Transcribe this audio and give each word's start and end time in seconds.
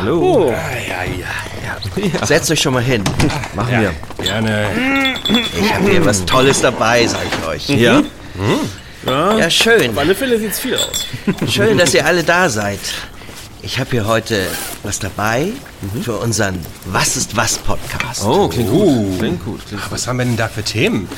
Hallo. 0.00 0.46
Oh, 0.46 0.50
Ja, 0.50 1.04
ja, 1.04 2.08
ja. 2.20 2.26
setzt 2.26 2.50
euch 2.50 2.60
schon 2.62 2.72
mal 2.72 2.82
hin. 2.82 3.04
Machen 3.54 3.80
wir. 3.82 3.92
Gerne. 4.24 4.66
Ich 5.60 5.74
habe 5.74 5.90
hier 5.90 6.06
was 6.06 6.24
Tolles 6.24 6.62
dabei, 6.62 7.06
sag 7.06 7.20
ich 7.26 7.46
euch. 7.46 7.68
Ja? 7.68 8.02
Ja, 9.04 9.50
schön. 9.50 9.90
auf 9.90 9.98
alle 9.98 10.14
Fälle 10.14 10.38
sieht's 10.38 10.58
viel 10.58 10.74
aus. 10.76 11.06
Schön, 11.50 11.76
dass 11.76 11.92
ihr 11.92 12.06
alle 12.06 12.24
da 12.24 12.48
seid. 12.48 12.80
Ich 13.60 13.78
habe 13.78 13.90
hier 13.90 14.06
heute 14.06 14.46
was 14.84 15.00
dabei 15.00 15.48
für 16.02 16.14
unseren 16.14 16.58
Was 16.86 17.18
ist 17.18 17.36
was 17.36 17.58
Podcast. 17.58 18.24
Oh, 18.24 18.48
klingt 18.48 18.70
gut. 18.70 19.18
Klingt 19.18 19.44
gut. 19.44 19.60
Klingt 19.68 19.82
Was 19.92 20.06
haben 20.06 20.16
wir 20.18 20.24
denn 20.24 20.38
da 20.38 20.48
für 20.48 20.62
Themen? 20.62 21.10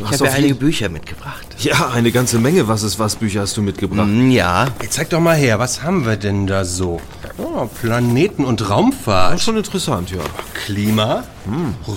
ich 0.00 0.04
hast 0.04 0.20
habe 0.20 0.30
ja 0.30 0.36
einige 0.36 0.56
Bücher 0.56 0.88
mitgebracht. 0.88 1.46
Ja, 1.60 1.90
eine 1.90 2.10
ganze 2.10 2.38
Menge 2.38 2.66
Was 2.66 2.82
ist 2.82 2.98
was 2.98 3.14
Bücher 3.14 3.42
hast 3.42 3.56
du 3.56 3.62
mitgebracht. 3.62 4.08
Hm, 4.08 4.32
ja, 4.32 4.66
Jetzt 4.82 4.94
zeig 4.94 5.10
doch 5.10 5.20
mal 5.20 5.36
her, 5.36 5.60
was 5.60 5.82
haben 5.84 6.04
wir 6.04 6.16
denn 6.16 6.48
da 6.48 6.64
so? 6.64 7.00
Oh, 7.38 7.66
Planeten 7.80 8.44
und 8.44 8.68
Raumfahrt. 8.68 9.40
Schon 9.40 9.56
interessant, 9.56 10.10
ja. 10.10 10.18
Klima, 10.66 11.22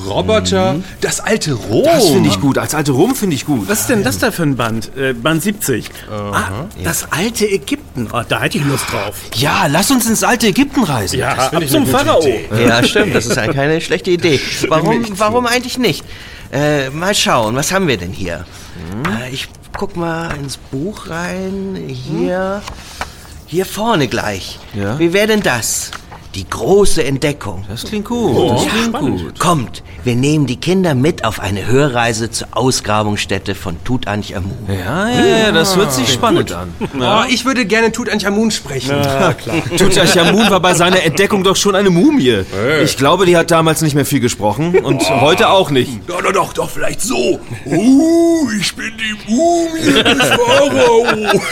Roboter, 0.06 0.76
das 1.02 1.20
alte 1.20 1.54
Rom. 1.54 1.84
Das 1.84 2.10
finde 2.10 2.30
ich 2.30 2.40
gut. 2.40 2.60
Als 2.60 2.76
alte 2.76 2.92
Rum 2.92 3.16
finde 3.16 3.36
ich 3.36 3.46
gut. 3.48 3.68
Was 3.68 3.82
ist 3.82 3.90
denn 3.90 4.04
das 4.04 4.20
da 4.20 4.30
für 4.32 4.44
ein 4.44 4.56
Band? 4.56 4.96
Äh, 4.96 5.14
Band 5.14 5.42
70. 5.42 5.90
Ah, 6.12 6.66
das 6.84 7.12
alte 7.12 7.50
Ägypten. 7.50 8.08
Oh, 8.14 8.22
da 8.28 8.42
hätte 8.42 8.60
ich 8.60 8.66
Lust 8.66 8.86
drauf. 8.92 9.16
Ja, 9.36 9.66
lass 9.68 9.90
uns 9.90 10.08
ins 10.08 10.24
alte 10.24 10.46
Ägypten 10.48 10.84
reisen. 10.84 11.18
Ja, 11.20 11.32
ab 11.34 11.68
zum 11.68 11.88
Pharao. 11.88 12.22
Idee. 12.22 12.46
ja, 12.68 12.84
stimmt. 12.84 13.16
Das 13.16 13.26
ist 13.26 13.36
ja 13.36 13.52
keine 13.52 13.82
schlechte 13.82 14.12
Idee. 14.12 14.40
Warum, 14.68 15.04
warum 15.18 15.48
eigentlich 15.48 15.80
nicht? 15.80 16.06
Äh, 16.54 16.92
mal 16.92 17.16
schauen, 17.16 17.56
was 17.56 17.72
haben 17.72 17.88
wir 17.88 17.98
denn 17.98 18.12
hier? 18.12 18.46
Äh, 19.08 19.32
ich 19.34 19.48
guck 19.76 19.96
mal 19.96 20.36
ins 20.36 20.58
Buch 20.58 21.10
rein. 21.10 21.78
Hier, 21.88 22.62
hier 23.52 23.66
vorne 23.66 24.08
gleich. 24.08 24.60
Ja? 24.74 24.98
Wie 24.98 25.12
wäre 25.12 25.28
denn 25.28 25.42
das? 25.42 25.92
Die 26.36 26.50
große 26.50 27.04
Entdeckung. 27.04 27.66
Das 27.70 27.84
klingt 27.84 28.06
gut. 28.06 28.52
das 28.52 28.66
klingt 28.68 28.86
spannend. 28.86 29.22
gut. 29.22 29.40
Kommt, 29.40 29.84
wir 30.06 30.16
nehmen 30.16 30.48
die 30.48 30.56
Kinder 30.56 30.96
mit 30.96 31.26
auf 31.26 31.42
eine 31.42 31.68
Hörreise 31.68 32.32
zur 32.32 32.48
Ausgrabungsstätte 32.52 33.54
von 33.54 33.84
Tutanchamun. 33.84 34.58
Ja, 34.68 35.10
ja, 35.10 35.38
ja, 35.38 35.52
das 35.52 35.76
hört 35.76 35.92
sich 35.92 36.12
spannend 36.12 36.54
an. 36.54 36.74
Oh, 37.00 37.24
ich 37.30 37.44
würde 37.44 37.66
gerne 37.66 37.92
Tutanchamun 37.92 38.50
sprechen. 38.52 38.96
Tutanchamun 39.78 40.50
war 40.50 40.62
bei 40.62 40.74
seiner 40.74 41.04
Entdeckung 41.04 41.44
doch 41.44 41.58
schon 41.58 41.76
eine 41.76 41.90
Mumie. 41.90 42.44
Ich 42.84 42.96
glaube, 42.96 43.26
die 43.26 43.36
hat 43.36 43.52
damals 43.52 43.82
nicht 43.82 43.96
mehr 43.96 44.06
viel 44.06 44.22
gesprochen 44.22 44.78
und 44.80 45.02
heute 45.10 45.50
auch 45.50 45.70
nicht. 45.70 45.92
Doch, 46.08 46.22
doch, 46.22 46.32
doch, 46.32 46.54
doch, 46.54 46.70
vielleicht 46.70 47.02
so. 47.02 47.42
Uh, 47.66 48.50
ich 48.58 48.74
bin 48.76 48.94
die 48.98 49.32
Mumie 49.34 50.02
des 50.02 50.28
Pharao. 50.30 51.06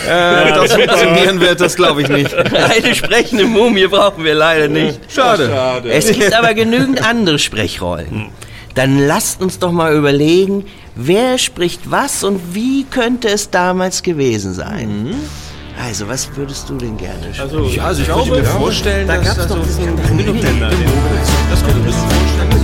Äh, 0.07 0.53
das 0.53 0.73
funktionieren 0.73 1.41
wird, 1.41 1.59
das 1.59 1.75
glaube 1.75 2.03
ich 2.03 2.07
nicht. 2.09 2.33
Eine 2.33 2.95
sprechende 2.95 3.45
Mumie 3.45 3.87
brauchen 3.87 4.23
wir 4.23 4.35
leider 4.35 4.68
nicht. 4.69 4.99
Schade. 5.11 5.51
Es 5.89 6.11
gibt 6.11 6.33
aber 6.33 6.53
genügend 6.63 7.03
andere 7.05 7.39
Sprechrollen. 7.39 8.27
Dann 8.75 8.99
lasst 9.07 9.41
uns 9.41 9.59
doch 9.59 9.71
mal 9.71 9.93
überlegen, 9.95 10.65
wer 10.95 11.37
spricht 11.37 11.89
was 11.91 12.23
und 12.23 12.53
wie 12.53 12.85
könnte 12.85 13.27
es 13.29 13.49
damals 13.49 14.03
gewesen 14.03 14.53
sein. 14.53 15.15
Also, 15.81 16.07
was 16.09 16.29
würdest 16.35 16.69
du 16.69 16.75
denn 16.75 16.97
gerne 16.97 17.33
sprechen? 17.33 17.41
Also, 17.41 17.63
Ja, 17.69 17.83
also 17.85 18.01
ich 18.01 18.07
könnte 18.09 18.31
mir 18.31 18.43
vorstellen, 18.43 19.07
da 19.07 19.17
dass 19.17 19.39
also 19.39 19.55
könnte 19.55 20.23
Engländer, 20.23 20.69
den- 20.69 20.77
das 21.49 21.63
könnte 21.63 21.79
ich 21.79 21.85
mir 21.85 21.91
vorstellen, 21.93 22.58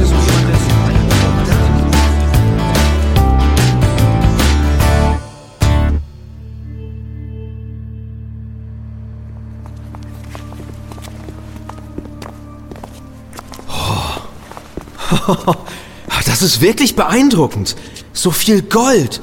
Das 16.25 16.41
ist 16.41 16.61
wirklich 16.61 16.95
beeindruckend. 16.95 17.75
So 18.13 18.31
viel 18.31 18.61
Gold. 18.61 19.21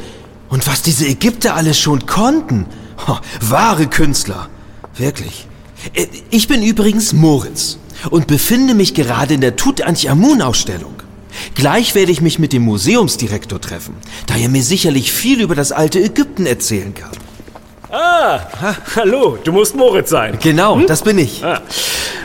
Und 0.48 0.66
was 0.66 0.82
diese 0.82 1.06
Ägypter 1.06 1.54
alles 1.54 1.78
schon 1.78 2.06
konnten. 2.06 2.66
Ha, 3.06 3.20
Wahre 3.40 3.86
Künstler. 3.86 4.48
Wirklich. 4.96 5.46
Äh, 5.94 6.06
Ich 6.30 6.48
bin 6.48 6.62
übrigens 6.62 7.12
Moritz 7.12 7.78
und 8.10 8.26
befinde 8.26 8.74
mich 8.74 8.94
gerade 8.94 9.34
in 9.34 9.40
der 9.40 9.56
Tutanchamun-Ausstellung. 9.56 10.94
Gleich 11.54 11.94
werde 11.94 12.12
ich 12.12 12.20
mich 12.20 12.38
mit 12.38 12.52
dem 12.52 12.62
Museumsdirektor 12.62 13.60
treffen, 13.60 13.94
da 14.26 14.36
er 14.36 14.48
mir 14.48 14.62
sicherlich 14.62 15.12
viel 15.12 15.40
über 15.40 15.54
das 15.54 15.72
alte 15.72 15.98
Ägypten 16.02 16.46
erzählen 16.46 16.94
kann. 16.94 17.10
Ah, 17.90 18.40
hallo, 18.96 19.38
du 19.42 19.52
musst 19.52 19.74
Moritz 19.76 20.10
sein. 20.10 20.38
Genau, 20.40 20.80
das 20.80 21.02
bin 21.02 21.18
ich. 21.18 21.44
Ah. 21.44 21.60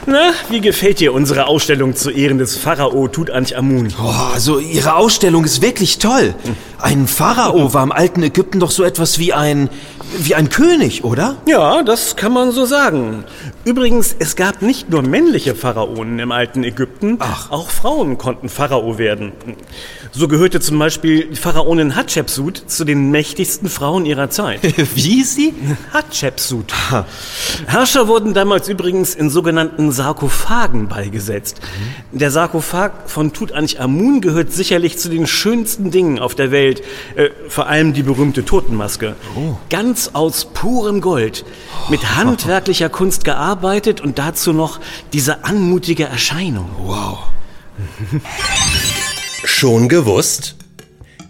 Na, 0.09 0.31
wie 0.47 0.61
gefällt 0.61 1.01
dir 1.01 1.13
unsere 1.13 1.47
Ausstellung 1.47 1.93
zu 1.93 2.11
Ehren 2.11 2.37
des 2.37 2.55
Pharao 2.55 3.09
Tutanchamun? 3.09 3.93
Oh, 4.01 4.09
also 4.33 4.57
Ihre 4.57 4.95
Ausstellung 4.95 5.43
ist 5.43 5.61
wirklich 5.61 5.97
toll. 5.97 6.33
Ein 6.79 7.07
Pharao 7.07 7.73
war 7.73 7.83
im 7.83 7.91
alten 7.91 8.23
Ägypten 8.23 8.61
doch 8.61 8.71
so 8.71 8.85
etwas 8.85 9.19
wie 9.19 9.33
ein 9.33 9.69
wie 10.17 10.33
ein 10.33 10.47
König, 10.47 11.03
oder? 11.03 11.35
Ja, 11.45 11.83
das 11.83 12.15
kann 12.15 12.31
man 12.31 12.53
so 12.53 12.65
sagen. 12.65 13.25
Übrigens, 13.67 14.15
es 14.17 14.37
gab 14.37 14.61
nicht 14.61 14.91
nur 14.91 15.01
männliche 15.01 15.53
Pharaonen 15.53 16.19
im 16.19 16.31
alten 16.31 16.63
Ägypten, 16.63 17.17
Ach. 17.19 17.51
auch 17.51 17.69
Frauen 17.69 18.17
konnten 18.17 18.47
Pharao 18.47 18.97
werden. 18.97 19.33
So 20.13 20.29
gehörte 20.29 20.61
zum 20.61 20.79
Beispiel 20.79 21.25
die 21.25 21.35
Pharaonin 21.35 21.97
Hatschepsut 21.97 22.63
zu 22.67 22.85
den 22.85 23.11
mächtigsten 23.11 23.67
Frauen 23.67 24.05
ihrer 24.05 24.29
Zeit. 24.29 24.61
Wie 24.95 25.21
sie? 25.25 25.53
Hatschepsut. 25.91 26.73
Herrscher 27.65 28.07
wurden 28.07 28.33
damals 28.33 28.69
übrigens 28.69 29.15
in 29.15 29.29
sogenannten 29.29 29.91
Sarkophagen 29.91 30.87
beigesetzt. 30.87 31.59
Der 32.13 32.31
Sarkophag 32.31 32.91
von 33.07 33.33
Tutanchamun 33.33 34.21
gehört 34.21 34.53
sicherlich 34.53 34.97
zu 34.97 35.09
den 35.09 35.27
schönsten 35.27 35.91
Dingen 35.91 36.19
auf 36.19 36.35
der 36.35 36.51
Welt, 36.51 36.83
äh, 37.17 37.31
vor 37.49 37.67
allem 37.67 37.91
die 37.91 38.03
berühmte 38.03 38.45
Totenmaske. 38.45 39.17
Ganz 39.69 40.11
aus 40.13 40.45
purem 40.45 41.01
Gold, 41.01 41.43
mit 41.89 42.15
handwerklicher 42.15 42.87
Kunst 42.87 43.25
gearbeitet 43.25 43.56
und 44.01 44.19
dazu 44.19 44.53
noch 44.53 44.79
diese 45.13 45.43
anmutige 45.43 46.05
Erscheinung. 46.05 46.69
Wow. 46.79 47.19
Schon 49.43 49.89
gewusst? 49.89 50.55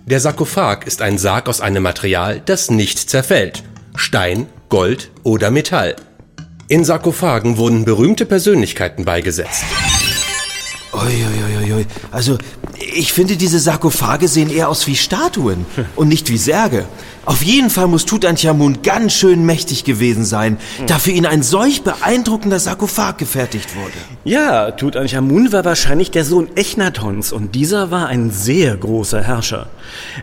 Der 0.05 0.19
Sarkophag 0.19 0.85
ist 0.85 1.01
ein 1.01 1.17
Sarg 1.17 1.49
aus 1.49 1.59
einem 1.59 1.83
Material, 1.83 2.41
das 2.45 2.71
nicht 2.71 3.09
zerfällt. 3.09 3.63
Stein, 3.95 4.47
Gold 4.69 5.11
oder 5.23 5.51
Metall. 5.51 5.95
In 6.69 6.83
Sarkophagen 6.83 7.57
wurden 7.57 7.85
berühmte 7.85 8.25
Persönlichkeiten 8.25 9.05
beigesetzt. 9.05 9.63
Uiuiuiui. 10.97 11.85
Also, 12.11 12.37
ich 12.93 13.13
finde, 13.13 13.37
diese 13.37 13.59
Sarkophage 13.59 14.27
sehen 14.27 14.49
eher 14.49 14.69
aus 14.69 14.87
wie 14.87 14.95
Statuen 14.95 15.65
und 15.95 16.07
nicht 16.07 16.29
wie 16.29 16.37
Särge. 16.37 16.85
Auf 17.25 17.43
jeden 17.43 17.69
Fall 17.69 17.87
muss 17.87 18.05
Tutanchamun 18.05 18.83
ganz 18.83 19.11
schön 19.11 19.45
mächtig 19.45 19.83
gewesen 19.83 20.23
sein, 20.23 20.57
da 20.85 20.97
für 20.97 21.11
ihn 21.11 21.25
ein 21.25 21.43
solch 21.43 21.81
beeindruckender 21.83 22.57
Sarkophag 22.57 23.17
gefertigt 23.17 23.75
wurde. 23.75 23.97
Ja, 24.23 24.71
Tutanchamun 24.71 25.51
war 25.51 25.65
wahrscheinlich 25.65 26.09
der 26.09 26.23
Sohn 26.23 26.47
Echnatons 26.55 27.33
und 27.33 27.53
dieser 27.53 27.91
war 27.91 28.07
ein 28.07 28.31
sehr 28.31 28.77
großer 28.77 29.21
Herrscher. 29.21 29.67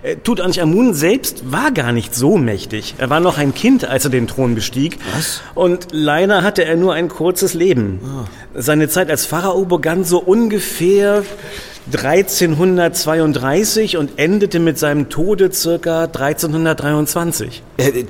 Äh, 0.02 0.16
Tutanchamun 0.16 0.94
selbst 0.94 1.52
war 1.52 1.72
gar 1.72 1.92
nicht 1.92 2.14
so 2.14 2.38
mächtig. 2.38 2.94
Er 2.96 3.10
war 3.10 3.20
noch 3.20 3.36
ein 3.36 3.52
Kind, 3.52 3.84
als 3.84 4.04
er 4.04 4.10
den 4.10 4.26
Thron 4.26 4.54
bestieg. 4.54 4.98
Was? 5.14 5.42
Und 5.54 5.88
leider 5.90 6.42
hatte 6.42 6.64
er 6.64 6.76
nur 6.76 6.94
ein 6.94 7.10
kurzes 7.10 7.52
Leben. 7.52 8.00
Seine 8.54 8.88
Zeit 8.88 9.10
als 9.10 9.26
Pharao 9.26 9.64
begann 9.64 10.04
so 10.04 10.18
ungefähr 10.18 11.24
1332 11.92 13.96
und 13.96 14.18
endete 14.18 14.58
mit 14.58 14.78
seinem 14.78 15.08
Tode 15.08 15.52
circa 15.52 16.04
1323. 16.04 17.62
Äh, 17.76 18.04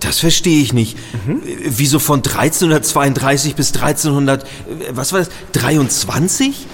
das 0.00 0.18
verstehe 0.18 0.62
ich 0.62 0.72
nicht. 0.72 0.96
Mhm. 1.26 1.42
Wieso 1.64 1.98
von 1.98 2.18
1332 2.18 3.54
bis 3.54 3.74
1300, 3.74 4.42
äh, 4.42 4.46
was 4.90 5.12
war 5.12 5.20
das, 5.20 5.30
23? 5.52 6.66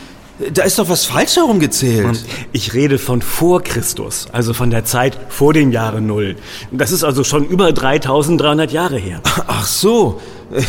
Da 0.53 0.65
ist 0.65 0.79
doch 0.79 0.89
was 0.91 1.07
falsch 1.07 1.37
herumgezählt. 1.37 2.23
Ich 2.53 2.75
rede 2.75 2.99
von 2.99 3.23
vor 3.23 3.63
Christus, 3.63 4.27
also 4.33 4.53
von 4.53 4.71
der 4.71 4.85
Zeit 4.85 5.17
vor 5.31 5.55
dem 5.55 5.73
Jahre 5.73 6.03
Null. 6.03 6.37
Das 6.71 6.93
ist 6.93 7.05
also 7.05 7.25
schon 7.25 7.47
über 7.47 7.73
3300 7.73 8.71
Jahre 8.71 8.99
her. 8.99 9.23
Ach 9.47 9.67
so. 9.67 10.21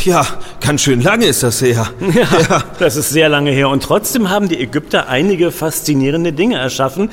Ja, 0.05 0.25
ganz 0.59 0.81
schön 0.81 1.01
lange 1.01 1.25
ist 1.25 1.43
das 1.43 1.61
her. 1.61 1.87
Ja, 2.13 2.63
das 2.79 2.95
ist 2.95 3.09
sehr 3.09 3.29
lange 3.29 3.51
her. 3.51 3.69
Und 3.69 3.83
trotzdem 3.83 4.29
haben 4.29 4.47
die 4.47 4.59
Ägypter 4.59 5.07
einige 5.07 5.51
faszinierende 5.51 6.33
Dinge 6.33 6.57
erschaffen, 6.57 7.11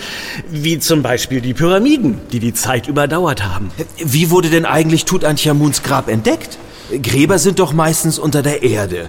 wie 0.49 0.79
zum 0.79 1.03
Beispiel 1.03 1.41
die 1.41 1.53
Pyramiden, 1.55 2.21
die 2.33 2.39
die 2.39 2.55
Zeit 2.55 2.89
überdauert 2.89 3.45
haben. 3.45 3.71
Wie 3.99 4.31
wurde 4.31 4.49
denn 4.49 4.65
eigentlich 4.65 5.05
Tutanchamuns 5.05 5.83
Grab 5.83 6.09
entdeckt? 6.09 6.57
Gräber 7.03 7.39
sind 7.39 7.59
doch 7.59 7.73
meistens 7.73 8.19
unter 8.19 8.43
der 8.43 8.63
Erde. 8.63 9.09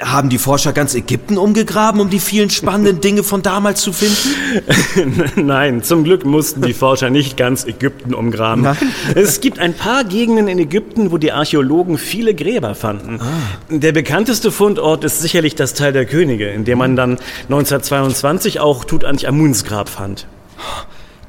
Haben 0.00 0.28
die 0.28 0.38
Forscher 0.38 0.72
ganz 0.72 0.94
Ägypten 0.94 1.38
umgegraben, 1.38 2.00
um 2.00 2.10
die 2.10 2.18
vielen 2.18 2.50
spannenden 2.50 3.00
Dinge 3.00 3.22
von 3.22 3.42
damals 3.42 3.80
zu 3.80 3.92
finden? 3.92 5.30
Nein, 5.46 5.82
zum 5.82 6.04
Glück 6.04 6.24
mussten 6.24 6.62
die 6.62 6.74
Forscher 6.74 7.10
nicht 7.10 7.36
ganz 7.36 7.64
Ägypten 7.64 8.12
umgraben. 8.12 8.62
Nein? 8.62 8.76
Es 9.14 9.40
gibt 9.40 9.58
ein 9.58 9.72
paar 9.72 10.04
Gegenden 10.04 10.48
in 10.48 10.58
Ägypten, 10.58 11.12
wo 11.12 11.18
die 11.18 11.32
Archäologen 11.32 11.96
viele 11.96 12.34
Gräber 12.34 12.74
fanden. 12.74 13.20
Ah. 13.20 13.24
Der 13.70 13.92
bekannteste 13.92 14.50
Fundort 14.50 15.04
ist 15.04 15.20
sicherlich 15.20 15.54
das 15.54 15.74
Tal 15.74 15.92
der 15.92 16.06
Könige, 16.06 16.50
in 16.50 16.64
dem 16.64 16.78
man 16.78 16.96
dann 16.96 17.18
1922 17.44 18.60
auch 18.60 18.84
Tutanchamuns 18.84 19.64
Grab 19.64 19.88
fand. 19.88 20.26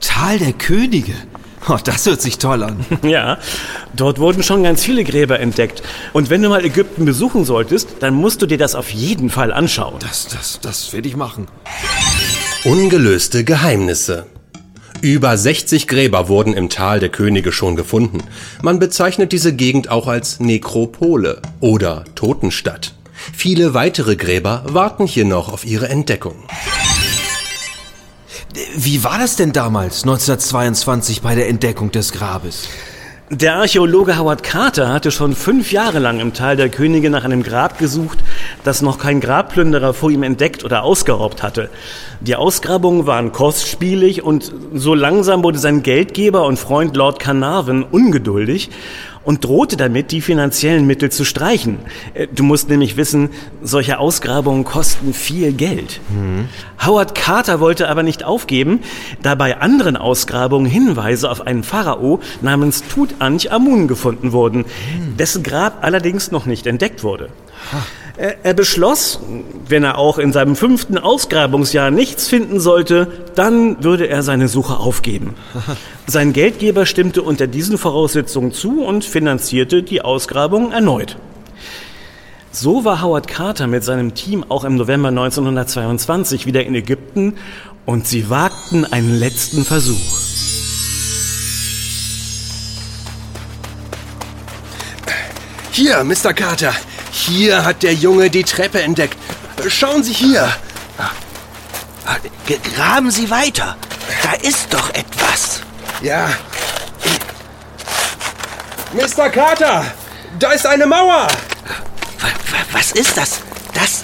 Tal 0.02 0.40
der 0.40 0.54
Könige. 0.54 1.14
Oh, 1.68 1.78
das 1.84 2.06
hört 2.06 2.22
sich 2.22 2.38
toll 2.38 2.64
an. 2.64 2.86
Ja, 3.04 3.38
dort 3.96 4.20
wurden 4.20 4.44
schon 4.44 4.64
ganz 4.64 4.84
viele 4.84 5.04
Gräber 5.04 5.40
entdeckt. 5.40 5.82
Und 6.14 6.30
wenn 6.30 6.42
du 6.42 6.50
mal 6.50 6.66
Ägypten 6.66 7.06
besuchen 7.06 7.46
solltest, 7.46 7.90
dann 8.00 8.14
musst 8.14 8.42
du 8.42 8.46
dir 8.46 8.58
das 8.58 8.76
auf 8.76 8.90
jeden 8.92 9.30
Fall 9.30 9.52
anschauen. 9.54 9.96
Das, 10.00 10.28
das, 10.28 10.60
das 10.62 10.94
werde 10.94 11.08
ich 11.08 11.16
machen. 11.16 11.48
Ungelöste 12.64 13.44
Geheimnisse. 13.44 14.26
Über 15.02 15.38
60 15.38 15.88
Gräber 15.88 16.30
wurden 16.30 16.54
im 16.54 16.70
Tal 16.70 17.00
der 17.00 17.10
Könige 17.10 17.52
schon 17.52 17.76
gefunden. 17.76 18.20
Man 18.62 18.80
bezeichnet 18.80 19.32
diese 19.32 19.54
Gegend 19.54 19.90
auch 19.90 20.08
als 20.08 20.40
Nekropole 20.40 21.42
oder 21.60 22.06
Totenstadt. 22.16 22.94
Viele 23.34 23.74
weitere 23.74 24.16
Gräber 24.16 24.64
warten 24.68 25.06
hier 25.06 25.26
noch 25.26 25.52
auf 25.52 25.66
ihre 25.66 25.90
Entdeckung. 25.90 26.36
Wie 28.76 29.04
war 29.04 29.18
das 29.18 29.36
denn 29.36 29.52
damals, 29.52 30.04
1922, 30.04 31.22
bei 31.22 31.36
der 31.36 31.50
Entdeckung 31.50 31.92
des 31.92 32.14
Grabes? 32.14 32.70
Der 33.30 33.56
Archäologe 33.56 34.18
Howard 34.18 34.44
Carter 34.44 34.90
hatte 34.94 35.12
schon 35.12 35.36
fünf 35.36 35.72
Jahre 35.72 36.00
lang 36.00 36.20
im 36.20 36.34
Tal 36.34 36.56
der 36.56 36.70
Könige 36.70 37.10
nach 37.10 37.24
einem 37.24 37.44
Grab 37.44 37.80
gesucht, 37.80 38.20
das 38.64 38.82
noch 38.82 38.98
kein 38.98 39.20
Grabplünderer 39.20 39.94
vor 39.94 40.12
ihm 40.12 40.24
entdeckt 40.24 40.64
oder 40.64 40.84
ausgeraubt 40.84 41.44
hatte. 41.44 41.70
Die 42.22 42.36
Ausgrabungen 42.36 43.06
waren 43.06 43.32
kostspielig 43.32 44.24
und 44.24 44.52
so 44.74 44.94
langsam 44.94 45.44
wurde 45.44 45.60
sein 45.60 45.84
Geldgeber 45.84 46.46
und 46.46 46.58
Freund 46.58 46.96
Lord 46.96 47.20
Carnarvon 47.20 47.84
ungeduldig 47.84 48.70
und 49.26 49.44
drohte 49.44 49.76
damit, 49.76 50.12
die 50.12 50.22
finanziellen 50.22 50.86
Mittel 50.88 51.12
zu 51.12 51.26
streichen. 51.26 51.80
Äh, 52.14 52.28
Du 52.34 52.44
musst 52.44 52.70
nämlich 52.70 52.96
wissen, 52.96 53.30
solche 53.64 53.98
Ausgrabungen 53.98 54.64
kosten 54.64 55.14
viel 55.14 55.52
Geld. 55.52 56.00
Howard 56.86 57.16
Carter 57.16 57.60
wollte 57.60 57.90
aber 57.90 58.04
nicht 58.04 58.24
aufgeben, 58.24 58.82
da 59.24 59.36
bei 59.36 59.58
anderen 59.60 59.98
Ausgrabungen 59.98 60.70
Hinweise 60.70 61.30
auf 61.30 61.42
einen 61.42 61.64
Pharao 61.64 62.20
namens 62.42 62.84
Tutanchamun 62.88 63.88
gefunden 63.88 64.32
wurden, 64.32 64.66
dessen 65.18 65.42
Grab 65.44 65.80
allerdings 65.84 66.32
noch 66.32 66.46
nicht 66.46 66.68
entdeckt 66.68 67.04
wurde. 67.04 67.30
Er, 68.15 68.15
er 68.18 68.54
beschloss, 68.54 69.20
wenn 69.68 69.84
er 69.84 69.98
auch 69.98 70.18
in 70.18 70.32
seinem 70.32 70.56
fünften 70.56 70.98
Ausgrabungsjahr 70.98 71.92
nichts 71.92 72.28
finden 72.28 72.60
sollte, 72.60 73.08
dann 73.36 73.84
würde 73.84 74.08
er 74.08 74.24
seine 74.24 74.48
Suche 74.48 74.78
aufgeben. 74.78 75.36
Sein 76.08 76.32
Geldgeber 76.32 76.86
stimmte 76.86 77.22
unter 77.22 77.48
diesen 77.48 77.78
Voraussetzungen 77.78 78.54
zu 78.54 78.84
und 78.84 79.04
finanzierte 79.04 79.84
die 79.84 80.02
Ausgrabung 80.02 80.72
erneut. 80.72 81.18
So 82.52 82.86
war 82.86 83.02
Howard 83.02 83.28
Carter 83.28 83.68
mit 83.68 83.84
seinem 83.84 84.16
Team 84.16 84.46
auch 84.48 84.64
im 84.64 84.78
November 84.78 85.10
1922 85.10 86.46
wieder 86.46 86.64
in 86.64 86.74
Ägypten 86.74 87.36
und 87.86 88.08
sie 88.08 88.30
wagten 88.30 88.86
einen 88.86 89.20
letzten 89.20 89.66
Versuch. 89.66 90.20
Hier, 95.72 96.02
Mr. 96.06 96.34
Carter. 96.34 96.74
Hier 97.16 97.64
hat 97.64 97.82
der 97.84 97.94
Junge 97.94 98.30
die 98.30 98.44
Treppe 98.44 98.82
entdeckt. 98.82 99.18
Schauen 99.70 100.04
Sie 100.04 100.12
hier. 100.14 100.52
Ah, 100.98 102.18
G- 102.46 102.60
Graben 102.76 103.10
Sie 103.10 103.30
weiter. 103.30 103.78
Da 104.22 104.34
ist 104.34 104.68
doch 104.74 104.90
etwas. 104.90 105.62
Ja. 106.02 106.30
Mr. 108.94 109.30
Carter, 109.30 109.86
da 110.40 110.52
ist 110.52 110.66
eine 110.68 110.86
Mauer. 110.86 111.28
Wa- 112.20 112.28
wa- 112.52 112.66
Was 112.74 112.92
ist 112.92 113.16
das? 113.18 113.40
Das. 113.74 114.04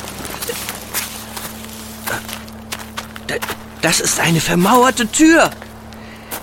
Da- 3.27 3.35
Das 3.81 3.99
ist 3.99 4.19
eine 4.19 4.39
vermauerte 4.41 5.07
Tür. 5.11 5.49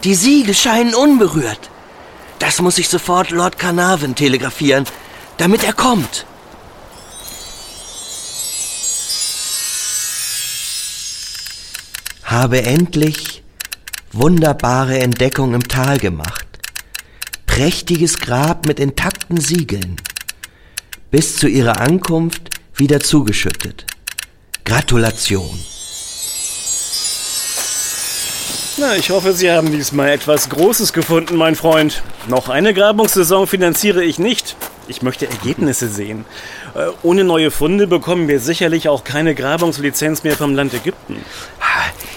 Die 0.05 0.15
Siegel 0.15 0.55
scheinen 0.55 0.95
unberührt. 0.95 1.71
Das 2.39 2.61
muss 2.61 2.79
ich 2.79 2.89
sofort 2.89 3.31
Lord 3.31 3.59
Carnarvon 3.59 4.15
telegrafieren, 4.15 4.85
damit 5.39 5.65
er 5.65 5.73
kommt. 5.73 6.25
Habe 12.41 12.63
endlich 12.63 13.43
wunderbare 14.13 15.01
Entdeckung 15.01 15.55
im 15.55 15.67
Tal 15.67 15.99
gemacht. 15.99 16.47
Prächtiges 17.47 18.21
Grab 18.21 18.69
mit 18.69 18.79
intakten 18.79 19.41
Siegeln. 19.41 19.97
Bis 21.11 21.37
zu 21.37 21.49
ihrer 21.49 21.81
Ankunft 21.81 22.51
wieder 22.77 23.01
zugeschüttet. 23.01 23.87
Gratulation. 24.65 25.59
Na, 28.77 28.95
ich 28.95 29.11
hoffe, 29.11 29.33
Sie 29.33 29.51
haben 29.51 29.73
diesmal 29.73 30.11
etwas 30.11 30.49
Großes 30.49 30.93
gefunden, 30.93 31.35
mein 31.35 31.57
Freund. 31.57 32.05
Noch 32.29 32.49
eine 32.49 32.73
Grabungssaison 32.73 33.49
finanziere 33.49 34.05
ich 34.05 34.21
nicht. 34.21 34.55
Ich 34.87 35.03
möchte 35.03 35.27
Ergebnisse 35.27 35.89
sehen. 35.89 36.25
Äh, 36.75 36.87
ohne 37.03 37.25
neue 37.25 37.51
Funde 37.51 37.87
bekommen 37.87 38.29
wir 38.29 38.41
sicherlich 38.41 38.89
auch 38.89 39.05
keine 39.05 39.35
Grabungslizenz 39.35 40.23
mehr 40.23 40.37
vom 40.37 40.55
Land 40.55 40.73
Ägypten. 40.73 41.17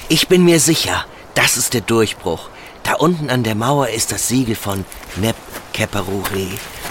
Ich 0.09 0.27
bin 0.27 0.43
mir 0.43 0.59
sicher, 0.59 1.05
das 1.35 1.57
ist 1.57 1.73
der 1.73 1.81
Durchbruch. 1.81 2.49
Da 2.83 2.93
unten 2.95 3.29
an 3.29 3.43
der 3.43 3.55
Mauer 3.55 3.89
ist 3.89 4.11
das 4.11 4.27
Siegel 4.27 4.55
von 4.55 4.85
Neb 5.15 5.35
Keperure, 5.73 6.47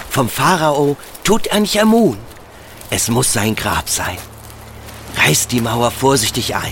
vom 0.09 0.29
Pharao 0.29 0.97
Tutanchamun. 1.23 2.17
Es 2.89 3.09
muss 3.09 3.31
sein 3.31 3.55
Grab 3.55 3.89
sein. 3.89 4.17
Reißt 5.17 5.51
die 5.51 5.61
Mauer 5.61 5.91
vorsichtig 5.91 6.55
ein. 6.55 6.71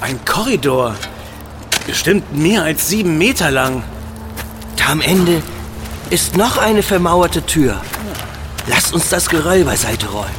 Ein 0.00 0.24
Korridor. 0.24 0.94
Bestimmt 1.86 2.36
mehr 2.36 2.62
als 2.62 2.88
sieben 2.88 3.18
Meter 3.18 3.50
lang. 3.50 3.82
Da 4.76 4.88
am 4.88 5.00
Ende 5.00 5.42
ist 6.10 6.36
noch 6.36 6.56
eine 6.56 6.82
vermauerte 6.82 7.44
Tür. 7.44 7.80
Lasst 8.68 8.92
uns 8.92 9.08
das 9.08 9.28
Geröll 9.28 9.64
beiseite 9.64 10.06
räumen. 10.08 10.30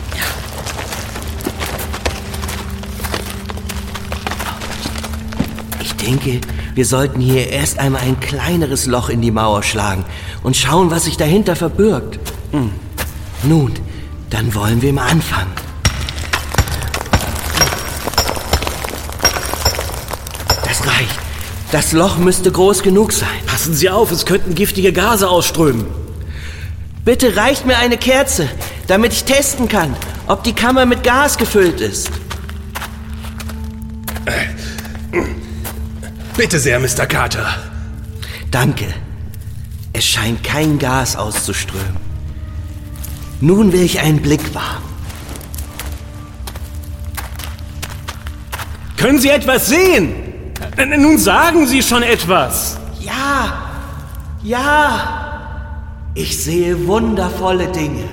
Ich 5.81 5.95
denke, 5.95 6.39
wir 6.75 6.85
sollten 6.85 7.19
hier 7.19 7.49
erst 7.49 7.79
einmal 7.79 8.01
ein 8.01 8.19
kleineres 8.19 8.85
Loch 8.85 9.09
in 9.09 9.21
die 9.21 9.31
Mauer 9.31 9.63
schlagen 9.63 10.05
und 10.43 10.55
schauen, 10.55 10.91
was 10.91 11.05
sich 11.05 11.17
dahinter 11.17 11.55
verbirgt. 11.55 12.19
Hm. 12.51 12.71
Nun, 13.43 13.73
dann 14.29 14.53
wollen 14.53 14.81
wir 14.81 14.93
mal 14.93 15.07
anfangen. 15.07 15.51
Das 20.63 20.85
reicht. 20.85 21.19
Das 21.71 21.91
Loch 21.93 22.17
müsste 22.17 22.51
groß 22.51 22.83
genug 22.83 23.11
sein. 23.11 23.27
Passen 23.45 23.73
Sie 23.73 23.89
auf, 23.89 24.11
es 24.11 24.25
könnten 24.25 24.55
giftige 24.55 24.93
Gase 24.93 25.29
ausströmen. 25.29 25.85
Bitte 27.05 27.35
reicht 27.35 27.65
mir 27.65 27.77
eine 27.77 27.97
Kerze, 27.97 28.49
damit 28.87 29.13
ich 29.13 29.23
testen 29.23 29.67
kann, 29.67 29.95
ob 30.27 30.43
die 30.43 30.53
Kammer 30.53 30.85
mit 30.85 31.03
Gas 31.03 31.37
gefüllt 31.37 31.81
ist. 31.81 32.11
Bitte 36.37 36.59
sehr, 36.59 36.79
Mr. 36.79 37.05
Carter. 37.05 37.47
Danke. 38.51 38.85
Es 39.93 40.05
scheint 40.05 40.43
kein 40.43 40.79
Gas 40.79 41.15
auszuströmen. 41.15 41.97
Nun 43.41 43.71
will 43.71 43.81
ich 43.81 43.99
einen 43.99 44.21
Blick 44.21 44.53
wagen. 44.53 44.83
Können 48.97 49.19
Sie 49.19 49.29
etwas 49.29 49.67
sehen? 49.67 50.13
Nun 50.97 51.17
sagen 51.17 51.65
Sie 51.67 51.81
schon 51.81 52.03
etwas. 52.03 52.77
Ja, 52.99 53.71
ja. 54.43 55.18
Ich 56.15 56.43
sehe 56.43 56.87
wundervolle 56.87 57.67
Dinge. 57.67 58.03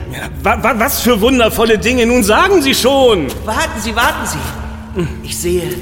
Wa- 0.42 0.62
wa- 0.62 0.74
Was 0.78 1.00
für 1.00 1.20
wundervolle 1.20 1.78
Dinge. 1.78 2.06
Nun 2.06 2.22
sagen 2.22 2.62
Sie 2.62 2.74
schon. 2.74 3.26
Warten 3.44 3.80
Sie, 3.80 3.96
warten 3.96 4.26
Sie. 4.26 5.06
Ich 5.22 5.36
sehe, 5.36 5.74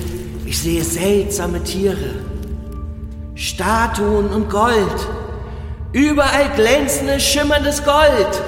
ich 0.47 0.59
sehe 0.59 0.83
seltsame 0.85 1.63
Tiere. 1.63 2.15
Statuen 3.35 4.27
und 4.29 4.49
Gold. 4.49 5.09
Überall 5.93 6.51
glänzendes, 6.57 7.23
schimmerndes 7.23 7.85
Gold. 7.85 8.43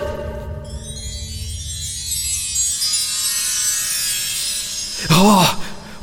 Oh, 5.10 5.44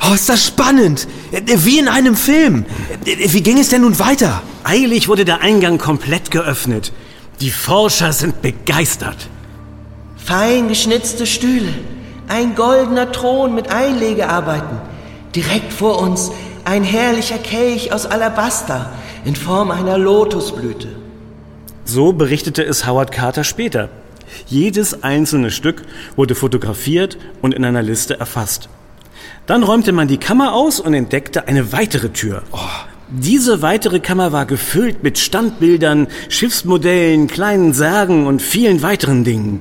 oh, 0.08 0.14
ist 0.14 0.28
das 0.28 0.46
spannend. 0.46 1.06
Wie 1.46 1.78
in 1.78 1.88
einem 1.88 2.16
Film. 2.16 2.64
Wie 3.04 3.42
ging 3.42 3.58
es 3.58 3.68
denn 3.68 3.82
nun 3.82 3.98
weiter? 3.98 4.42
Eilig 4.64 5.08
wurde 5.08 5.24
der 5.24 5.40
Eingang 5.42 5.78
komplett 5.78 6.30
geöffnet. 6.30 6.92
Die 7.40 7.50
Forscher 7.50 8.12
sind 8.12 8.42
begeistert. 8.42 9.28
Fein 10.16 10.68
geschnitzte 10.68 11.26
Stühle, 11.26 11.74
ein 12.28 12.54
goldener 12.54 13.12
Thron 13.12 13.54
mit 13.54 13.70
Einlegearbeiten. 13.70 14.78
Direkt 15.34 15.72
vor 15.72 16.00
uns 16.00 16.30
ein 16.64 16.84
herrlicher 16.84 17.38
Kelch 17.38 17.92
aus 17.92 18.06
Alabaster 18.06 18.90
in 19.24 19.36
Form 19.36 19.70
einer 19.70 19.98
Lotusblüte. 19.98 20.88
So 21.84 22.12
berichtete 22.12 22.64
es 22.64 22.86
Howard 22.86 23.12
Carter 23.12 23.44
später. 23.44 23.90
Jedes 24.46 25.02
einzelne 25.02 25.50
Stück 25.50 25.82
wurde 26.16 26.34
fotografiert 26.34 27.18
und 27.42 27.52
in 27.52 27.64
einer 27.64 27.82
Liste 27.82 28.18
erfasst. 28.18 28.68
Dann 29.46 29.62
räumte 29.62 29.92
man 29.92 30.08
die 30.08 30.16
Kammer 30.16 30.54
aus 30.54 30.80
und 30.80 30.94
entdeckte 30.94 31.46
eine 31.48 31.72
weitere 31.72 32.08
Tür. 32.08 32.42
Oh. 32.52 32.58
Diese 33.10 33.60
weitere 33.60 34.00
Kammer 34.00 34.32
war 34.32 34.46
gefüllt 34.46 35.02
mit 35.02 35.18
Standbildern, 35.18 36.08
Schiffsmodellen, 36.30 37.26
kleinen 37.26 37.74
Särgen 37.74 38.26
und 38.26 38.40
vielen 38.40 38.82
weiteren 38.82 39.24
Dingen. 39.24 39.60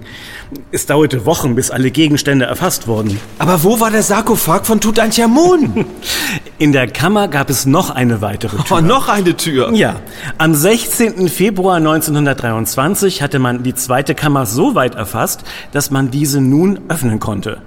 Es 0.71 0.85
dauerte 0.85 1.25
Wochen, 1.25 1.55
bis 1.55 1.71
alle 1.71 1.91
Gegenstände 1.91 2.45
erfasst 2.45 2.87
wurden. 2.87 3.19
Aber 3.39 3.63
wo 3.63 3.79
war 3.79 3.91
der 3.91 4.03
Sarkophag 4.03 4.65
von 4.65 4.79
Tutanchamun? 4.79 5.85
In 6.57 6.71
der 6.71 6.87
Kammer 6.87 7.27
gab 7.27 7.49
es 7.49 7.65
noch 7.65 7.89
eine 7.89 8.21
weitere 8.21 8.57
Tür. 8.57 8.77
Oh, 8.77 8.81
noch 8.81 9.09
eine 9.09 9.35
Tür? 9.35 9.71
Ja. 9.73 9.97
Am 10.37 10.55
16. 10.55 11.29
Februar 11.29 11.77
1923 11.77 13.21
hatte 13.21 13.39
man 13.39 13.63
die 13.63 13.73
zweite 13.73 14.15
Kammer 14.15 14.45
so 14.45 14.75
weit 14.75 14.95
erfasst, 14.95 15.43
dass 15.71 15.91
man 15.91 16.11
diese 16.11 16.41
nun 16.41 16.79
öffnen 16.87 17.19
konnte. 17.19 17.61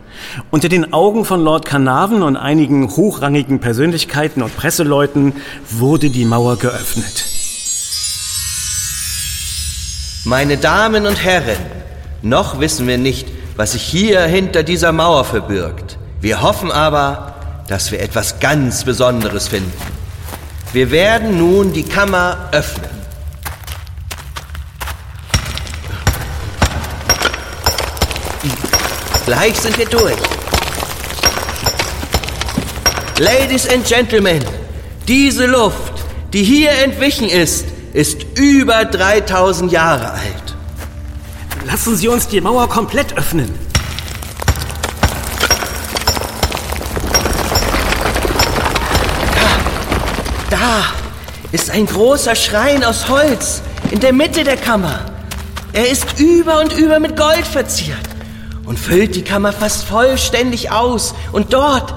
Unter 0.51 0.69
den 0.69 0.93
Augen 0.93 1.25
von 1.25 1.43
Lord 1.43 1.67
Carnarvon 1.67 2.23
und 2.23 2.37
einigen 2.37 2.89
hochrangigen 2.97 3.61
Persönlichkeiten 3.61 4.43
und 4.43 4.57
Presseleuten 4.57 5.35
wurde 5.71 6.11
die 6.11 6.25
Mauer 6.25 6.57
geöffnet. 6.57 7.27
Meine 10.25 10.57
Damen 10.57 11.07
und 11.07 11.23
Herren, 11.23 11.59
noch 12.23 12.61
wissen 12.61 12.87
wir 12.87 12.99
nicht, 12.99 13.29
was 13.57 13.73
sich 13.73 13.83
hier 13.83 14.23
hinter 14.23 14.63
dieser 14.63 14.93
Mauer 14.93 15.25
verbirgt. 15.25 15.99
Wir 16.21 16.43
hoffen 16.43 16.71
aber, 16.71 17.35
dass 17.69 17.91
wir 17.91 18.01
etwas 18.01 18.41
ganz 18.41 18.85
Besonderes 18.85 19.49
finden. 19.49 19.73
Wir 20.73 20.91
werden 20.91 21.39
nun 21.39 21.73
die 21.73 21.85
Kammer 21.85 22.49
öffnen. 22.53 22.91
Gleich 29.27 29.57
sind 29.57 29.77
wir 29.79 29.87
durch. 29.87 30.17
Ladies 33.19 33.69
and 33.69 33.85
Gentlemen, 33.87 34.45
diese 35.09 35.47
Luft, 35.47 35.95
die 36.33 36.45
hier 36.45 36.71
entwichen 36.71 37.29
ist, 37.29 37.67
ist 37.93 38.25
über 38.39 38.85
3000 38.85 39.73
Jahre 39.73 40.13
alt. 40.13 40.36
Lassen 41.77 41.95
Sie 41.95 42.09
uns 42.09 42.27
die 42.27 42.41
Mauer 42.41 42.71
komplett 42.71 43.19
öffnen. 43.19 43.53
Da, 50.49 50.57
da 50.57 50.85
ist 51.53 51.69
ein 51.69 51.85
großer 51.85 52.35
Schrein 52.35 52.83
aus 52.83 53.11
Holz 53.11 53.61
in 53.91 54.01
der 54.01 54.15
Mitte 54.15 54.43
der 54.43 54.57
Kammer. 54.57 55.05
Er 55.75 55.91
ist 55.91 56.19
über 56.19 56.61
und 56.61 56.73
über 56.73 56.99
mit 56.99 57.15
Gold 57.15 57.47
verziert 57.47 58.09
und 58.65 58.79
füllt 58.79 59.15
die 59.15 59.23
Kammer 59.23 59.53
fast 59.53 59.85
vollständig 59.85 60.71
aus. 60.71 61.15
Und 61.33 61.53
dort 61.53 61.95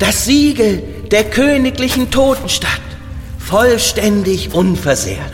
das 0.00 0.24
Siegel 0.24 0.82
der 1.12 1.30
königlichen 1.30 2.10
Totenstadt, 2.10 2.82
vollständig 3.38 4.52
unversehrt. 4.52 5.32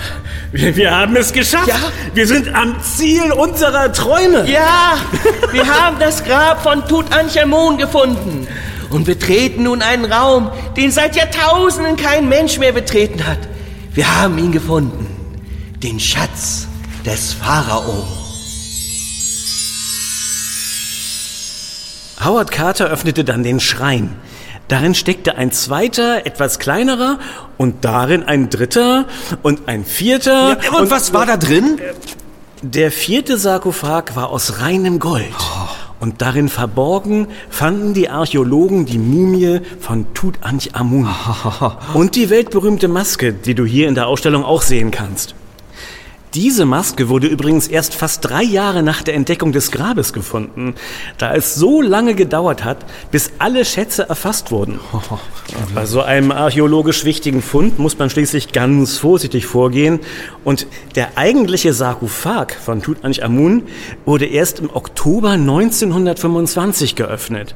Wir, 0.52 0.76
wir 0.76 0.94
haben 0.94 1.16
es 1.16 1.32
geschafft. 1.32 1.68
Ja. 1.68 1.76
Wir 2.12 2.26
sind 2.26 2.54
am 2.54 2.76
Ziel 2.82 3.32
unserer 3.32 3.90
Träume. 3.92 4.48
Ja, 4.50 4.98
wir 5.50 5.66
haben 5.66 5.98
das 5.98 6.24
Grab 6.24 6.62
von 6.62 6.86
Tutanchamun 6.86 7.78
gefunden 7.78 8.46
und 8.90 9.04
betreten 9.04 9.62
nun 9.62 9.80
einen 9.80 10.04
Raum, 10.04 10.50
den 10.76 10.90
seit 10.90 11.16
Jahrtausenden 11.16 11.96
kein 11.96 12.28
Mensch 12.28 12.58
mehr 12.58 12.72
betreten 12.72 13.26
hat. 13.26 13.38
Wir 13.94 14.20
haben 14.20 14.36
ihn 14.36 14.52
gefunden, 14.52 15.06
den 15.82 15.98
Schatz 15.98 16.66
des 17.06 17.32
Pharao. 17.32 18.06
Howard 22.22 22.50
Carter 22.50 22.86
öffnete 22.88 23.24
dann 23.24 23.42
den 23.42 23.58
Schrein. 23.58 24.14
Darin 24.72 24.94
steckte 24.94 25.36
ein 25.36 25.52
zweiter, 25.52 26.24
etwas 26.24 26.58
kleinerer 26.58 27.18
und 27.58 27.84
darin 27.84 28.22
ein 28.22 28.48
dritter 28.48 29.04
und 29.42 29.68
ein 29.68 29.84
vierter. 29.84 30.56
Ja, 30.62 30.70
und, 30.70 30.84
und, 30.84 30.90
was 30.90 31.12
war 31.12 31.26
da 31.26 31.36
drin? 31.36 31.78
Der 32.62 32.90
vierte 32.90 33.36
Sarkophag 33.36 34.16
war 34.16 34.30
aus 34.30 34.60
reinem 34.62 34.98
Gold. 34.98 35.26
Oh. 35.38 35.68
Und 36.00 36.22
darin 36.22 36.48
verborgen 36.48 37.26
fanden 37.50 37.92
die 37.92 38.08
Archäologen 38.08 38.86
die 38.86 38.96
Mumie 38.96 39.60
von 39.78 40.14
Tutanchamun. 40.14 41.06
und 41.92 42.16
die 42.16 42.30
weltberühmte 42.30 42.88
Maske, 42.88 43.34
die 43.34 43.54
du 43.54 43.66
hier 43.66 43.88
in 43.88 43.94
der 43.94 44.06
Ausstellung 44.06 44.42
auch 44.42 44.62
sehen 44.62 44.90
kannst. 44.90 45.34
Diese 46.34 46.64
Maske 46.64 47.10
wurde 47.10 47.26
übrigens 47.26 47.68
erst 47.68 47.94
fast 47.94 48.24
drei 48.24 48.42
Jahre 48.42 48.82
nach 48.82 49.02
der 49.02 49.14
Entdeckung 49.14 49.52
des 49.52 49.70
Grabes 49.70 50.14
gefunden, 50.14 50.74
da 51.18 51.34
es 51.34 51.56
so 51.56 51.82
lange 51.82 52.14
gedauert 52.14 52.64
hat, 52.64 52.86
bis 53.10 53.32
alle 53.38 53.66
Schätze 53.66 54.08
erfasst 54.08 54.50
wurden. 54.50 54.80
Bei 55.74 55.84
so 55.84 56.00
einem 56.00 56.32
archäologisch 56.32 57.04
wichtigen 57.04 57.42
Fund 57.42 57.78
muss 57.78 57.98
man 57.98 58.08
schließlich 58.08 58.52
ganz 58.52 58.96
vorsichtig 58.96 59.44
vorgehen 59.44 60.00
und 60.42 60.66
der 60.94 61.18
eigentliche 61.18 61.74
Sarkophag 61.74 62.54
von 62.64 62.80
Tutanchamun 62.80 63.64
wurde 64.06 64.24
erst 64.24 64.60
im 64.60 64.70
Oktober 64.74 65.32
1925 65.32 66.96
geöffnet. 66.96 67.54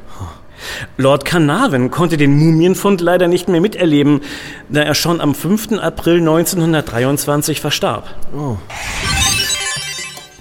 Lord 0.96 1.24
Carnarvon 1.24 1.90
konnte 1.90 2.16
den 2.16 2.36
Mumienfund 2.36 3.00
leider 3.00 3.28
nicht 3.28 3.48
mehr 3.48 3.60
miterleben, 3.60 4.20
da 4.68 4.82
er 4.82 4.94
schon 4.94 5.20
am 5.20 5.34
5. 5.34 5.72
April 5.80 6.18
1923 6.18 7.60
verstarb. 7.60 8.14
Oh. 8.36 8.56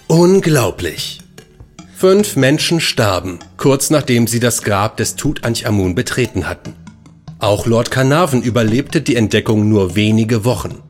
Unglaublich. 0.07 1.19
Fünf 1.97 2.35
Menschen 2.35 2.81
starben, 2.81 3.39
kurz 3.57 3.89
nachdem 3.89 4.27
sie 4.27 4.39
das 4.39 4.61
Grab 4.61 4.97
des 4.97 5.15
Tutanchamun 5.15 5.95
betreten 5.95 6.47
hatten. 6.47 6.75
Auch 7.39 7.65
Lord 7.65 7.89
Carnarvon 7.89 8.41
überlebte 8.41 9.01
die 9.01 9.15
Entdeckung 9.15 9.69
nur 9.69 9.95
wenige 9.95 10.45
Wochen. 10.45 10.81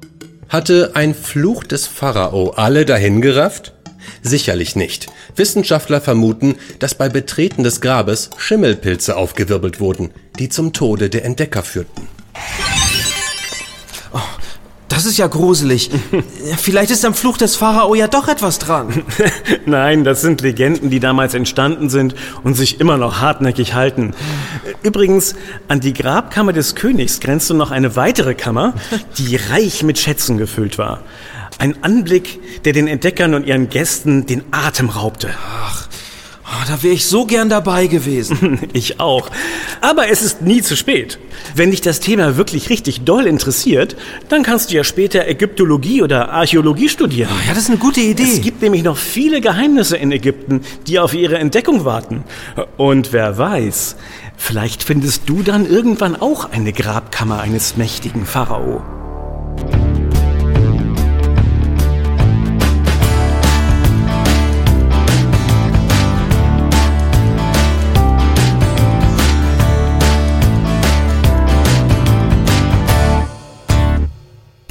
Hatte 0.50 0.92
ein 0.96 1.14
Fluch 1.14 1.64
des 1.64 1.86
Pharao 1.86 2.52
alle 2.52 2.86
dahingerafft? 2.86 3.75
Sicherlich 4.22 4.76
nicht. 4.76 5.08
Wissenschaftler 5.36 6.02
vermuten, 6.02 6.56
dass 6.80 6.96
bei 6.96 7.10
Betreten 7.10 7.64
des 7.64 7.82
Grabes 7.82 8.30
Schimmelpilze 8.38 9.16
aufgewirbelt 9.16 9.80
wurden, 9.80 10.12
die 10.40 10.50
zum 10.50 10.74
Tode 10.74 11.10
der 11.10 11.26
Entdecker 11.26 11.64
führten. 11.64 12.15
Das 15.06 15.12
ist 15.12 15.20
ja 15.20 15.28
gruselig. 15.28 15.92
Vielleicht 16.58 16.90
ist 16.90 17.06
am 17.06 17.14
Fluch 17.14 17.38
des 17.38 17.56
Pharao 17.56 17.94
ja 17.94 18.08
doch 18.08 18.28
etwas 18.28 18.58
dran. 18.58 19.04
Nein, 19.68 20.04
das 20.04 20.22
sind 20.22 20.42
Legenden, 20.42 20.90
die 20.90 21.00
damals 21.00 21.36
entstanden 21.36 21.92
sind 21.92 22.16
und 22.44 22.56
sich 22.56 22.80
immer 22.82 22.98
noch 22.98 23.22
hartnäckig 23.22 23.76
halten. 23.76 24.16
Übrigens, 24.82 25.36
an 25.68 25.80
die 25.80 25.94
Grabkammer 25.94 26.54
des 26.54 26.74
Königs 26.74 27.20
grenzte 27.20 27.54
noch 27.54 27.70
eine 27.70 27.96
weitere 27.96 28.34
Kammer, 28.34 28.74
die 29.20 29.36
reich 29.36 29.84
mit 29.84 30.00
Schätzen 30.00 30.40
gefüllt 30.40 30.80
war. 30.80 31.04
Ein 31.60 31.84
Anblick, 31.84 32.64
der 32.64 32.74
den 32.74 32.88
Entdeckern 32.88 33.36
und 33.36 33.46
ihren 33.46 33.70
Gästen 33.70 34.26
den 34.26 34.42
Atem 34.50 34.90
raubte. 34.90 35.30
Ach, 35.66 35.85
oh, 36.56 36.66
da 36.68 36.82
wäre 36.84 36.94
ich 36.94 37.06
so 37.06 37.26
gern 37.26 37.50
dabei 37.50 37.88
gewesen. 37.88 38.60
ich 38.74 39.00
auch. 39.00 39.30
Aber 39.82 40.10
es 40.10 40.22
ist 40.22 40.42
nie 40.42 40.62
zu 40.62 40.76
spät. 40.76 41.20
Wenn 41.56 41.72
dich 41.72 41.82
das 41.82 42.00
Thema 42.00 42.38
wirklich 42.38 42.70
richtig 42.70 43.02
doll 43.02 43.28
interessiert, 43.28 43.96
dann 44.30 44.44
kannst 44.44 44.72
du 44.72 44.76
ja 44.76 44.84
später 44.84 45.28
Ägyptologie 45.28 46.02
oder 46.02 46.32
Archäologie 46.32 46.90
studieren. 46.90 47.30
Oh, 47.32 47.48
ja, 47.48 47.54
das 47.54 47.64
ist 47.64 47.70
eine 47.70 47.80
gute 47.80 48.02
Idee. 48.02 48.24
Es 48.24 48.42
gibt 48.42 48.62
nämlich 48.62 48.84
noch 48.84 48.98
viele 48.98 49.42
Geheimnisse 49.42 49.98
in 49.98 50.12
Ägypten, 50.12 50.62
die 50.88 51.00
auf 51.00 51.14
ihre 51.14 51.38
Entdeckung 51.38 51.86
warten. 51.86 52.24
Und 52.78 53.14
wer 53.14 53.38
weiß, 53.38 53.96
vielleicht 54.38 54.84
findest 54.84 55.30
du 55.30 55.44
dann 55.44 55.66
irgendwann 55.66 56.16
auch 56.16 56.52
eine 56.52 56.74
Grabkammer 56.74 57.40
eines 57.40 57.78
mächtigen 57.78 58.26
Pharao. 58.26 59.05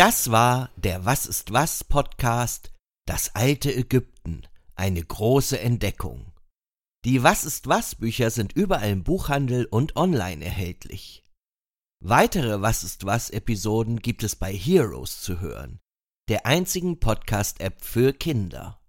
Das 0.06 0.30
war 0.30 0.68
der 0.76 1.06
Was 1.06 1.25
ist 1.25 1.54
was 1.54 1.82
Podcast 1.82 2.75
Das 3.06 3.34
alte 3.34 3.75
Ägypten, 3.75 4.42
eine 4.75 5.02
große 5.02 5.58
Entdeckung. 5.58 6.30
Die 7.06 7.23
Was 7.23 7.46
ist 7.46 7.68
was 7.68 7.94
Bücher 7.94 8.30
sind 8.30 8.52
überall 8.52 8.90
im 8.90 9.02
Buchhandel 9.02 9.64
und 9.64 9.96
online 9.96 10.44
erhältlich. 10.44 11.25
Weitere 12.00 12.61
Was 12.61 12.84
ist 12.84 13.06
was 13.06 13.30
Episoden 13.30 13.99
gibt 13.99 14.23
es 14.25 14.37
bei 14.37 14.52
Heroes 14.52 15.23
zu 15.23 15.40
hören. 15.40 15.80
der 16.28 16.44
einzigen 16.44 17.00
Podcast-App 17.00 17.82
für 17.82 18.12
Kinder. 18.12 18.83